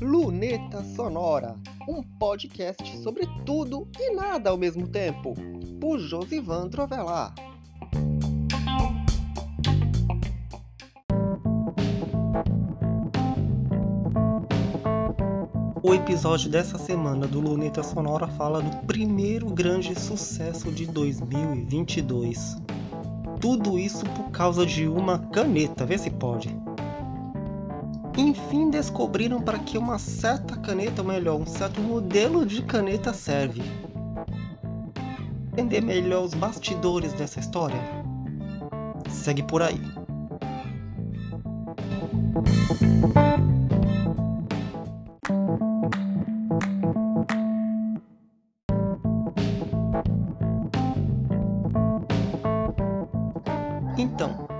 [0.00, 1.56] Luneta Sonora,
[1.88, 5.34] um podcast sobre tudo e nada ao mesmo tempo,
[5.80, 7.34] por Josivan Trovelar.
[15.82, 22.77] O episódio dessa semana do Luneta Sonora fala do primeiro grande sucesso de 2022.
[23.40, 26.54] Tudo isso por causa de uma caneta, vê se pode.
[28.16, 33.62] Enfim, descobriram para que uma certa caneta, ou melhor, um certo modelo de caneta serve.
[35.52, 37.80] Entender melhor os bastidores dessa história?
[39.08, 39.80] Segue por aí.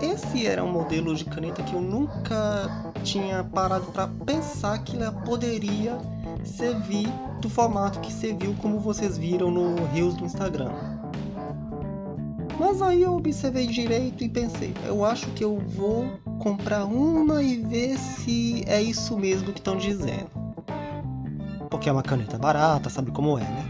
[0.00, 5.12] Esse era um modelo de caneta que eu nunca tinha parado para pensar que ela
[5.12, 5.98] poderia
[6.44, 7.08] servir
[7.40, 10.70] do formato que serviu como vocês viram no Reels do Instagram.
[12.58, 16.06] Mas aí eu observei direito e pensei, eu acho que eu vou
[16.40, 20.30] comprar uma e ver se é isso mesmo que estão dizendo.
[21.70, 23.64] Porque é uma caneta barata, sabe como é, né?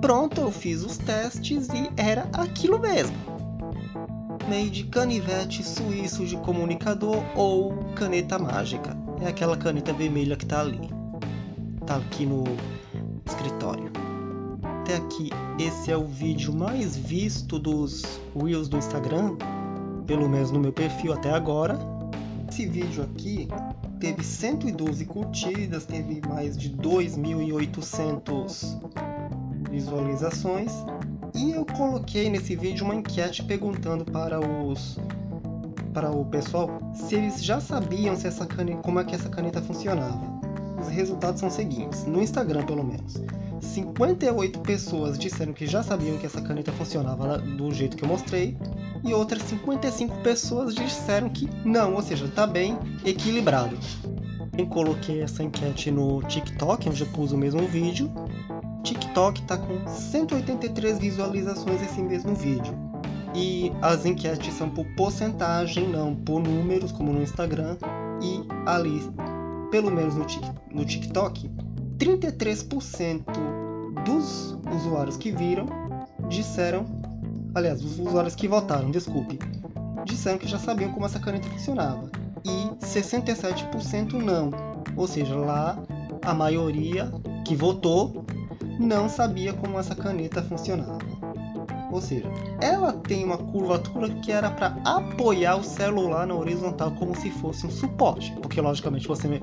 [0.00, 3.41] Pronto, eu fiz os testes e era aquilo mesmo
[4.48, 8.96] meio de canivete suíço de comunicador ou caneta mágica.
[9.20, 10.88] É aquela caneta vermelha que tá ali.
[11.86, 12.44] Tá aqui no
[13.26, 13.90] escritório.
[14.80, 19.36] Até aqui, esse é o vídeo mais visto dos Reels do Instagram,
[20.06, 21.78] pelo menos no meu perfil até agora.
[22.48, 23.46] Esse vídeo aqui
[24.00, 28.80] teve 112 curtidas, teve mais de 2.800
[29.70, 30.72] visualizações
[31.34, 34.98] e eu coloquei nesse vídeo uma enquete perguntando para os
[35.92, 39.60] para o pessoal se eles já sabiam se essa caneta, como é que essa caneta
[39.60, 40.20] funcionava.
[40.80, 43.22] Os resultados são os seguintes, no Instagram pelo menos.
[43.60, 48.56] 58 pessoas disseram que já sabiam que essa caneta funcionava do jeito que eu mostrei,
[49.04, 53.78] e outras 55 pessoas disseram que não, ou seja, está bem equilibrado.
[54.56, 58.10] Eu coloquei essa enquete no TikTok, onde eu pus o mesmo vídeo,
[58.82, 62.74] TikTok está com 183 visualizações esse mesmo vídeo.
[63.34, 67.76] E as enquetes são por porcentagem, não por números, como no Instagram.
[68.20, 69.00] E ali,
[69.70, 70.26] pelo menos no,
[70.70, 71.50] no TikTok,
[71.98, 73.22] 33%
[74.04, 75.66] dos usuários que viram
[76.28, 76.84] disseram.
[77.54, 79.38] Aliás, os usuários que votaram, desculpe,
[80.04, 82.10] disseram que já sabiam como essa caneta funcionava.
[82.44, 84.50] E 67% não.
[84.96, 85.78] Ou seja, lá
[86.22, 87.10] a maioria
[87.44, 88.24] que votou
[88.78, 90.98] não sabia como essa caneta funcionava.
[91.92, 92.26] Ou seja,
[92.58, 97.66] ela tem uma curvatura que era para apoiar o celular na horizontal como se fosse
[97.66, 99.42] um suporte, porque logicamente você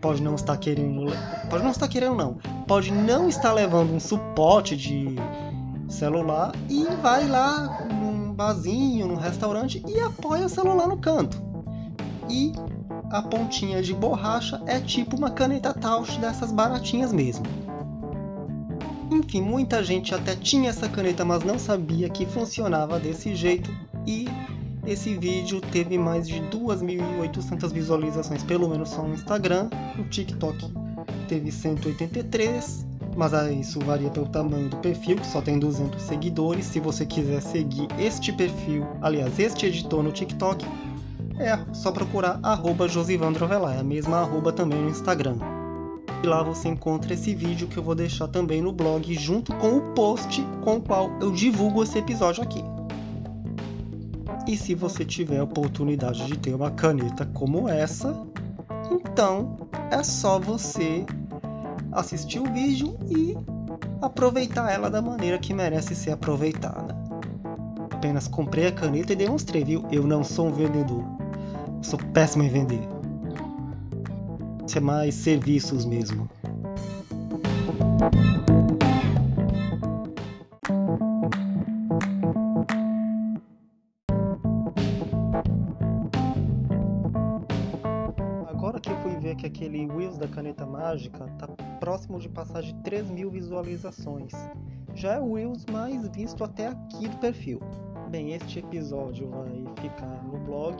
[0.00, 1.06] pode não estar querendo,
[1.48, 2.36] pode não estar querendo não,
[2.66, 5.14] pode não estar levando um suporte de
[5.88, 11.40] celular e vai lá num barzinho, num restaurante e apoia o celular no canto.
[12.28, 12.52] E
[13.10, 17.46] a pontinha de borracha é tipo uma caneta touch dessas baratinhas mesmo.
[19.10, 23.70] Enfim, muita gente até tinha essa caneta, mas não sabia que funcionava desse jeito
[24.06, 24.26] e
[24.86, 29.68] esse vídeo teve mais de 2.800 visualizações, pelo menos só no Instagram.
[29.96, 30.72] No TikTok
[31.26, 32.86] teve 183,
[33.16, 36.66] mas isso varia pelo tamanho do perfil, que só tem 200 seguidores.
[36.66, 40.64] Se você quiser seguir este perfil, aliás, este editor no TikTok,
[41.38, 45.36] é só procurar arroba Josivandrovelar, é a mesma arroba também no Instagram.
[46.22, 49.76] E lá você encontra esse vídeo que eu vou deixar também no blog junto com
[49.76, 52.62] o post com o qual eu divulgo esse episódio aqui.
[54.46, 58.16] E se você tiver a oportunidade de ter uma caneta como essa,
[58.90, 59.56] então
[59.90, 61.04] é só você
[61.92, 63.36] assistir o vídeo e
[64.02, 66.96] aproveitar ela da maneira que merece ser aproveitada.
[67.90, 69.84] Apenas comprei a caneta e demonstrei, viu?
[69.90, 71.04] Eu não sou um vendedor.
[71.82, 72.97] Sou péssimo em vender
[74.68, 76.28] ser mais serviços mesmo.
[88.46, 91.46] Agora que eu fui ver que aquele Wheels da caneta mágica tá
[91.80, 94.32] próximo de passar de 3 mil visualizações.
[94.94, 97.60] Já é o Wheels mais visto até aqui do perfil.
[98.10, 100.76] Bem, este episódio vai ficar no blog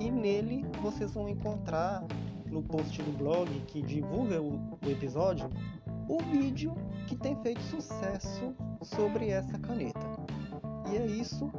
[0.00, 2.04] e nele vocês vão encontrar
[2.52, 5.50] no post do blog que divulga o, o episódio
[6.08, 6.74] o vídeo
[7.06, 10.00] que tem feito sucesso sobre essa caneta.
[10.92, 11.50] E é isso.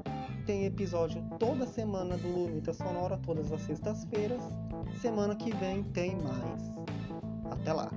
[0.45, 4.41] Tem episódio toda semana do Lunita Sonora, todas as sextas-feiras.
[5.01, 6.71] Semana que vem tem mais.
[7.49, 7.89] Até lá!